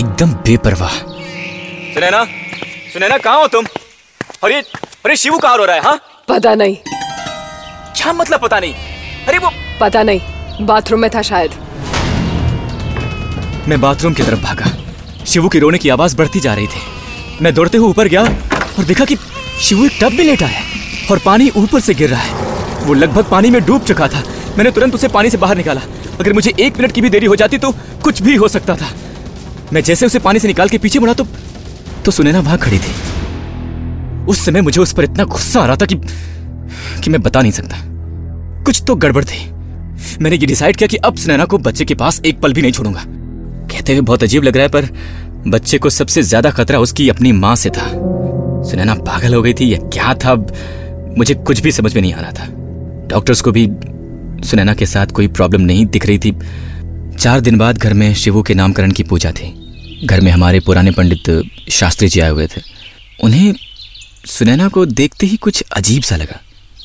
[0.00, 0.94] एकदम बेपरवाह।
[1.94, 2.24] सुनैना
[2.92, 3.66] सुनैना कहाँ हो तुम?
[4.44, 4.62] और ये
[5.04, 6.24] अरे शिवू कहाँ रो रहा है हाँ?
[6.28, 6.76] पता नहीं।
[7.96, 8.74] क्या मतलब पता नहीं?
[9.28, 10.20] अरे वो पता नहीं।
[10.66, 11.50] बाथरूम में था शायद।
[13.68, 14.66] मैं बाथरूम की तरफ़ भागा।
[15.26, 16.80] शिवू की रोने की आवाज़ बढ़ती जा रही थी।
[17.42, 18.22] मैं दौड़ते हुए ऊपर गया
[18.78, 19.16] और देखा कि
[19.60, 20.62] शिवू एक टब में लेटा है
[21.10, 24.22] और पानी ऊपर से गिर रहा है। वो लगभग पानी में डूब चुका था।
[24.58, 25.80] मैंने तुरंत उसे पानी से बाहर निकाला।
[26.20, 27.70] अगर मुझे एक मिनट की भी देरी हो जाती तो
[28.04, 28.90] कुछ भी हो सकता था।
[29.72, 31.26] मैं जैसे उसे पानी से निकाल के पीछे मुड़ा तो
[32.04, 32.92] तो सुनैना वहाँ खड़ी थी।
[34.26, 36.00] उस समय मुझे उस पर इतना गुस्सा आ रहा था कि
[37.02, 37.76] कि मैं बता नहीं सकता।
[38.64, 39.44] कुछ तो गड़बड़ थी।
[40.22, 42.72] मैंने ये डिसाइड किया कि अब सुनैना को बच्चे के पास एक पल भी नहीं
[42.72, 43.04] छोड़ूँगा।
[43.70, 47.32] कहते हुए बहुत अजीब लग रहा है, पर बच्चे को सबसे ज़्यादा खतरा उसकी अपनी
[47.34, 47.90] माँ से था।
[48.64, 50.34] सुनैना पागल हो गई थी या क्या था?
[51.18, 52.46] मुझे कुछ भी समझ में नहीं आ रहा था।
[53.06, 53.68] डॉक्टर्स को भी
[54.46, 56.38] सुनैना के साथ कोई प्रॉब्लम नहीं दिख रही थी।
[57.16, 59.64] चार दिन बाद घर में शिवू के नामकरण की पूजा थी।
[60.04, 62.60] घर में हमारे पुराने पंडित शास्त्री जी आए हुए थे।
[63.24, 63.54] उन्हें
[64.26, 66.40] सुनैना को देखते ही कुछ अजीब सा लगा।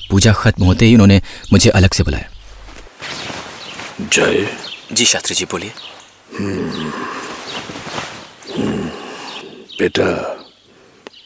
[0.10, 2.30] पूजा खत्म होते ही उन्होंने मुझे अलग से बुलाया।
[4.14, 4.48] जय।
[4.94, 5.72] जी शास्त्री जी बोलिए।
[9.80, 10.40] बेटा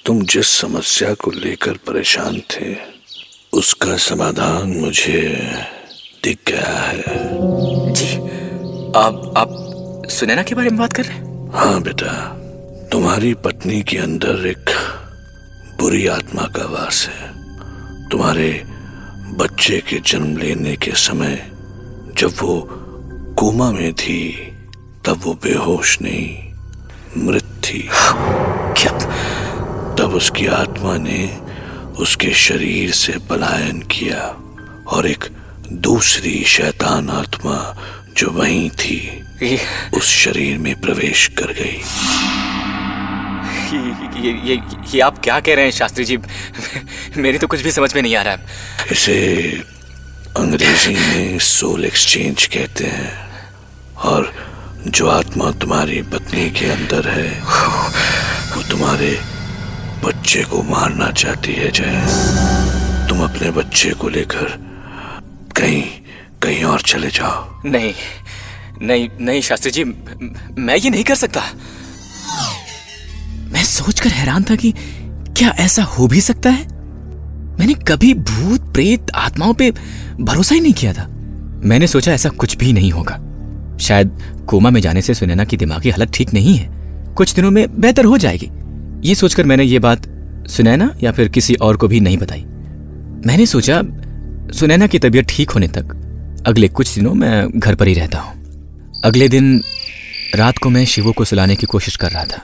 [0.07, 2.75] तुम जिस समस्या को लेकर परेशान थे
[3.53, 5.21] उसका समाधान मुझे
[6.23, 7.03] दिख गया है।
[7.93, 8.15] जी
[8.95, 11.51] आप आप सुनैना के बारे में बात कर रहे हैं?
[11.53, 12.13] हाँ बेटा
[12.91, 14.69] तुम्हारी पत्नी के अंदर एक
[15.79, 18.63] बुरी आत्मा का वास है। तुम्हारे
[19.37, 21.51] बच्चे के जन्म लेने के समय
[22.17, 22.67] जब वो
[23.39, 24.19] कोमा में थी
[25.05, 26.53] तब वो बेहोश नहीं
[27.25, 27.89] मृत थी।
[28.79, 28.91] क्या
[30.07, 31.37] तब उसकी आत्मा ने
[31.99, 34.19] उसके शरीर से पलायन किया
[34.87, 35.23] और एक
[35.71, 37.57] दूसरी शैतान आत्मा
[38.17, 38.99] जो वहीं थी
[39.93, 41.81] उस शरीर में प्रवेश कर गई।
[44.23, 44.61] ये ये
[44.95, 46.17] ये, आप क्या कह रहे हैं शास्त्री जी?
[47.17, 48.45] मेरी तो कुछ भी समझ में नहीं आ रहा है।
[48.91, 49.17] इसे
[50.37, 53.13] अंग्रेज़ी में सोल एक्सचेंज कहते हैं
[53.95, 54.33] और
[54.87, 57.31] जो आत्मा तुम्हारी पत्नी के अंदर है
[58.55, 59.36] वो तुम्हारे
[60.07, 62.05] बच्चे को मारना चाहती है, जय।
[63.09, 64.43] तुम अपने बच्चे को लेकर
[65.55, 65.83] कहीं
[66.43, 67.93] कहीं और चले जाओ। नहीं
[68.81, 69.83] नहीं नहीं, शास्त्री जी,
[70.57, 71.41] मैं ये नहीं कर सकता।
[73.53, 74.73] मैं सोचकर हैरान था कि
[75.37, 76.67] क्या ऐसा हो भी सकता है?
[77.59, 79.73] मैंने कभी भूत, प्रेत, आत्माओं पे
[80.19, 81.07] भरोसा ही नहीं किया था।
[81.63, 83.13] मैंने सोचा ऐसा कुछ भी नहीं होगा।
[83.77, 84.09] शायद
[84.49, 86.69] कोमा में जाने से सुनैना की दिमागी हालत ठीक नहीं है।
[87.13, 88.51] कुछ दिनों में बेहतर हो जाएगी।
[89.07, 90.05] ये सोचकर मैंने ये बात
[90.49, 92.41] सुनैना या फिर किसी और को भी नहीं बताई।
[93.27, 93.81] मैंने सोचा
[94.53, 95.93] सुनैना की तबीयत ठीक होने तक
[96.47, 99.61] अगले कुछ दिनों मैं घर पर ही रहता हूँ। अगले दिन
[100.35, 102.41] रात को मैं शिवो को सुलाने की कोशिश कर रहा था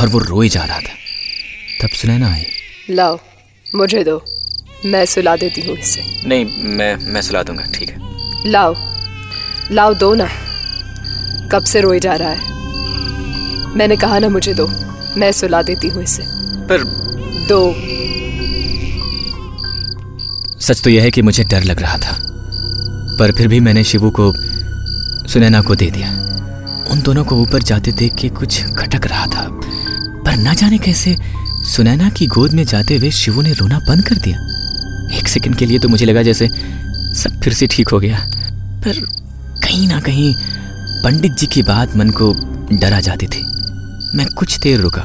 [0.00, 0.94] और वो रोए जा रहा था।
[1.82, 2.44] तब सुनैना आई।
[2.90, 3.18] लाओ
[3.74, 4.24] मुझे दो।
[4.84, 6.44] मैं सुला देती हूँ इसे। नहीं
[6.76, 8.74] मैं मैं सुला दूँगा ठीक है। लाओ
[9.72, 10.28] लाओ दो ना।
[11.52, 12.54] कब से रोए जा रहा है?
[13.76, 14.68] मैंने कहा ना मुझे दो।
[15.18, 16.22] मैं सुला देती हूँ इसे।
[16.68, 16.84] पर
[17.48, 17.60] दो।
[20.60, 22.16] सच तो यह है कि मुझे डर लग रहा था
[23.18, 24.32] पर फिर भी मैंने शिवू को
[25.28, 26.10] सुनैना को दे दिया।
[26.92, 29.48] उन दोनों को ऊपर जाते देख के कुछ खटक रहा था
[30.24, 31.16] पर ना जाने कैसे
[31.66, 34.38] सुनैना की गोद में जाते हुए शिवू ने रोना बंद कर दिया।
[35.18, 36.48] एक सेकंड के लिए तो मुझे लगा जैसे
[37.16, 38.18] सब फिर से ठीक हो गया
[38.84, 39.00] पर
[39.62, 40.34] कहीं ना कहीं
[41.04, 42.32] पंडित जी की बात मन को
[42.72, 43.44] डरा जाती थी।
[44.16, 45.00] मैं कुछ देर रुका।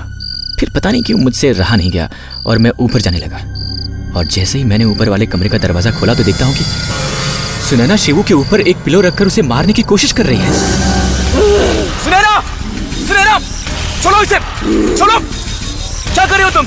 [0.59, 2.09] फिर पता नहीं क्यों मुझसे रहा नहीं गया
[2.45, 3.37] और मैं ऊपर जाने लगा।
[4.17, 6.63] और जैसे ही मैंने ऊपर वाले कमरे का दरवाज़ा खोला तो देखता हूँ कि
[7.69, 10.53] सुनैना शिवू के ऊपर एक पिलो रखकर उसे मारने की कोशिश कर रही है।
[12.03, 12.39] सुनैना!
[13.07, 13.39] सुनैना!
[14.03, 14.39] छोड़ो इसे!
[14.97, 15.19] छोड़ो
[16.13, 16.65] क्या कर रहे हो तुम?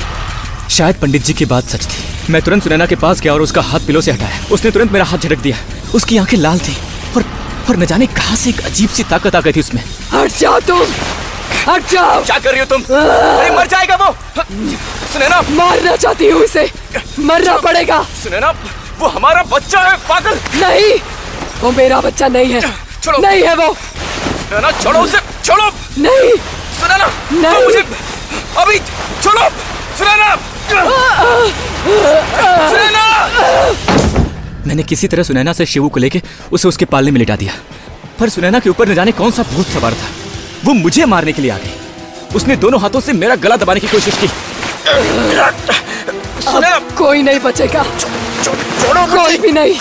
[0.71, 3.63] शायद पंडित जी की बात सच थी। मैं तुरंत सुनैना के पास गया और उसका
[3.63, 5.57] हाथ पिलो से हटाया। उसने तुरंत मेरा हाथ झटक दिया।
[5.95, 6.77] उसकी आँखें लाल थी।
[7.17, 7.25] और
[7.71, 10.61] और न जाने कहाँ से एक अजीब सी ताकत आ गई थी उसमें। हट जाओ
[10.61, 10.87] तुम!
[11.69, 12.83] हट जाओ। क्या कर रही हो तुम?
[12.83, 14.13] अरे मर जाएगा वो।
[15.13, 16.69] सुनैना मारना चाहती हूँ इसे।
[17.21, 18.51] मरना पड़ेगा। सुनैना
[18.99, 20.99] वो हमारा बच्चा है पागल। नहीं
[21.61, 22.61] वो मेरा बच्चा नहीं है।
[23.03, 26.31] छोड़ो। नहीं है वो। सुनैना छोड़ो उसे छोड़ो। नहीं।
[26.81, 27.83] सुनैना नहीं। तो मुझे
[28.59, 28.79] अभी
[29.23, 29.49] छोड़ो।
[29.99, 30.35] सुनैना
[32.71, 33.03] सुनैना
[34.67, 36.23] मैंने किसी तरह सुनैना से शिवू को लेके
[36.53, 37.53] उसे उसके पालने में लिटा दिया।
[38.21, 40.09] पर सुनैना के ऊपर न जाने कौन सा भूत सवार था।
[40.65, 41.73] वो मुझे मारने के लिए आ गई।
[42.37, 44.27] उसने दोनों हाथों से मेरा गला दबाने की कोशिश की।
[46.49, 47.83] अब कोई नहीं बचेगा।
[48.45, 49.79] छोड़ो कोई भी नहीं।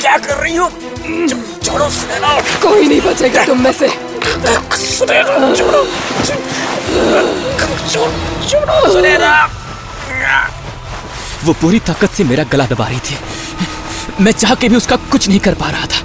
[0.00, 0.70] क्या कर रही हो?
[1.64, 3.88] छोड़ो सुनैना कोई नहीं बचेगा तुम में से।
[4.76, 5.84] सुनैना छोड़ो।
[8.50, 9.32] छोड़ो सुनैना
[11.44, 13.16] वो पूरी ताकत से मेरा गला दबा रही थी।
[14.20, 15.98] मैं चाह के भी उसका कुछ नहीं कर पा रहा था।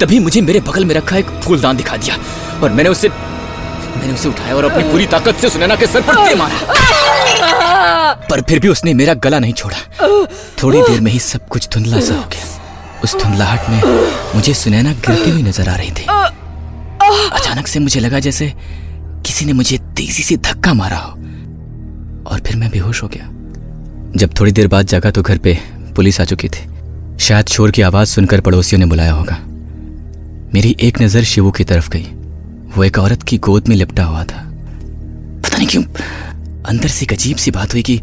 [0.00, 2.16] तभी मुझे मेरे बगल में रखा एक फूलदान दिखा दिया
[2.62, 6.14] और मैंने उसे मैंने उसे उठाया और अपनी पूरी ताकत से सुनैना के सर पर
[6.28, 9.76] दे मारा। पर फिर भी उसने मेरा गला नहीं छोड़ा।
[10.62, 13.80] थोड़ी देर में ही सब कुछ धुंधला सा हो गया। उस धुंधलाहट में
[14.34, 16.04] मुझे सुनैना गिरती हुई नज़र आ रही थी।
[17.30, 18.52] अचानक से मुझे लगा जैसे
[19.26, 21.12] किसी ने मुझे तेज़ी से धक्का मारा हो।
[22.30, 23.28] और फिर मैं बेहोश हो गया।
[24.16, 25.58] जब थोड़ी देर बाद जागा तो घर पे
[25.96, 26.66] पुलिस आ चुकी थी।
[27.20, 29.38] शायद शोर की आवाज़ सुनकर पड़ोसियों ने बुलाया होगा।
[30.54, 32.04] मेरी एक नज़र शिवू की तरफ़ गई।
[32.76, 34.42] वो एक औरत की गोद में लिपटा हुआ था।
[35.44, 35.82] पता नहीं क्यों,
[36.64, 38.00] अंदर से एक अजीब सी बात हुई कि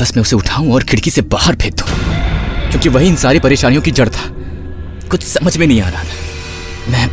[0.00, 1.86] बस मैं उसे उठाऊं और खिड़की से बाहर फेंक दूँ,
[2.70, 4.30] क्योंकि वही इन सारी परेशानियों की जड़ था।
[5.10, 7.08] कुछ समझ में नहीं आ रहा था। मैं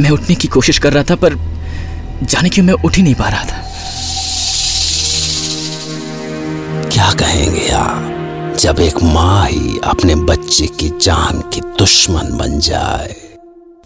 [0.00, 1.34] मैं उठने की कोशिश कर रहा था, पर
[2.24, 3.62] जाने क्यों मैं उठ ही नहीं पा रहा था।
[6.88, 13.27] क्या कहेंगे आप, जब एक माँ ही अपने बच्चे की जान की दुश्मन बन जाए?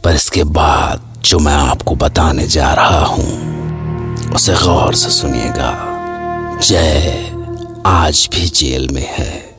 [0.05, 5.71] पर इसके बाद जो मैं आपको बताने जा रहा हूँ, उसे गौर से सुनिएगा।
[6.63, 7.31] जय
[7.87, 9.59] आज भी जेल में है।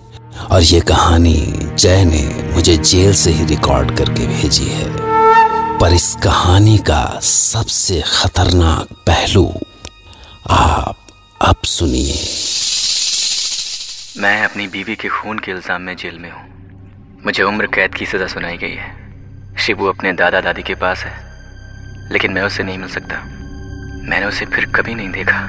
[0.52, 1.36] और ये कहानी
[1.80, 4.88] जय ने मुझे जेल से ही रिकॉर्ड करके भेजी है।
[5.80, 9.54] पर इस कहानी का सबसे खतरनाक पहलू
[10.50, 10.98] आप
[11.42, 12.18] अब सुनिए।
[14.18, 18.06] मैं अपनी बीवी के खून के इल्ज़ाम में जेल में हूँ। मुझे उम्र कैद की
[18.06, 19.03] सज़ा सुनाई गई है।
[19.64, 21.12] शिबू अपने दादा दादी के पास है,
[22.12, 23.18] लेकिन मैं उससे नहीं मिल सकता।
[24.10, 25.40] मैंने उसे फिर कभी नहीं देखा,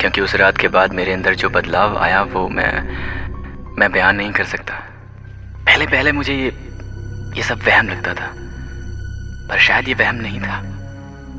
[0.00, 2.72] क्योंकि उस रात के बाद मेरे अंदर जो बदलाव आया वो मैं
[3.78, 4.74] मैं बयान नहीं कर सकता।
[5.66, 6.48] पहले पहले मुझे ये
[7.36, 8.30] ये सब वहम लगता था,
[9.48, 10.62] पर शायद ये वहम नहीं था।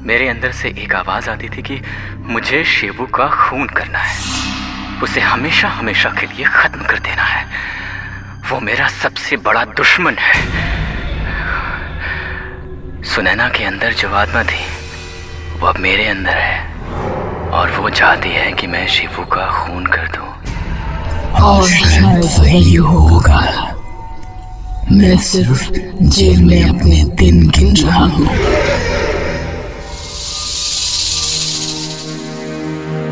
[0.06, 1.82] मेरे अंदर से एक आवाज़ आती थी कि
[2.28, 7.46] मुझे शिबू का खून करना है। उसे हमेशा हमेशा के लिए खत्म कर देना है।
[8.52, 10.81] वो मेरा सबसे बड़ा दुश्मन है।
[13.04, 14.60] सुनैना के अंदर जो आत्मा थी
[15.60, 20.08] वो अब मेरे अंदर है। और वो चाहती है कि मैं शिवू का खून कर
[20.08, 20.28] दूँ।
[21.42, 23.40] और शायद वही होगा।
[24.92, 28.28] मैं सिर्फ़ जेल में अपने दिन गिन रहा हूँ।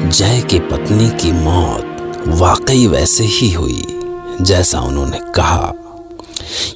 [0.09, 3.83] जय की पत्नी की मौत वाकई वैसे ही हुई
[4.41, 5.73] जैसा उन्होंने कहा।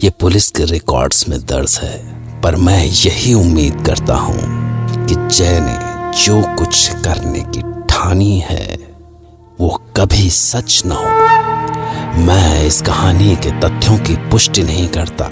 [0.03, 4.39] यह पुलिस के रिकॉर्ड्स में दर्ज है। पर मैं यही उम्मीद करता हूँ
[5.07, 5.77] कि जय ने
[6.25, 8.75] जो कुछ करने की ठानी है,
[9.59, 15.29] वो कभी सच न हो। मैं इस कहानी के तथ्यों की पुष्टि नहीं करता,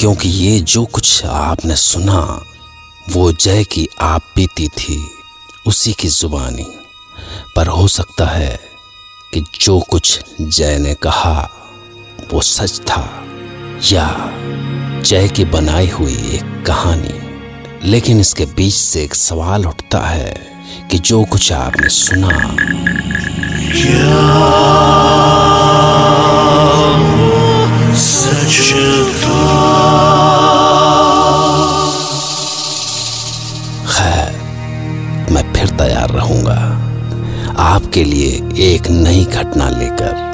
[0.00, 2.42] क्योंकि ये जो कुछ आपने सुना,
[3.10, 5.10] वो जय की आप बीती थी
[5.66, 6.66] उसी की जुबानी।
[7.56, 8.60] पर हो सकता है
[9.34, 11.50] कि जो कुछ जय ने कहा,
[12.32, 13.26] वो सच था
[13.92, 14.06] या
[15.04, 17.14] जय की बनाई हुई एक कहानी।
[17.90, 20.40] लेकिन इसके बीच से एक सवाल उठता है
[20.90, 22.54] कि जो कुछ आपने सुना। खैर,
[35.32, 36.90] मैं फिर तैयार रहूँगा।
[37.58, 38.42] आपके लिए
[38.72, 40.33] एक नई घटना लेकर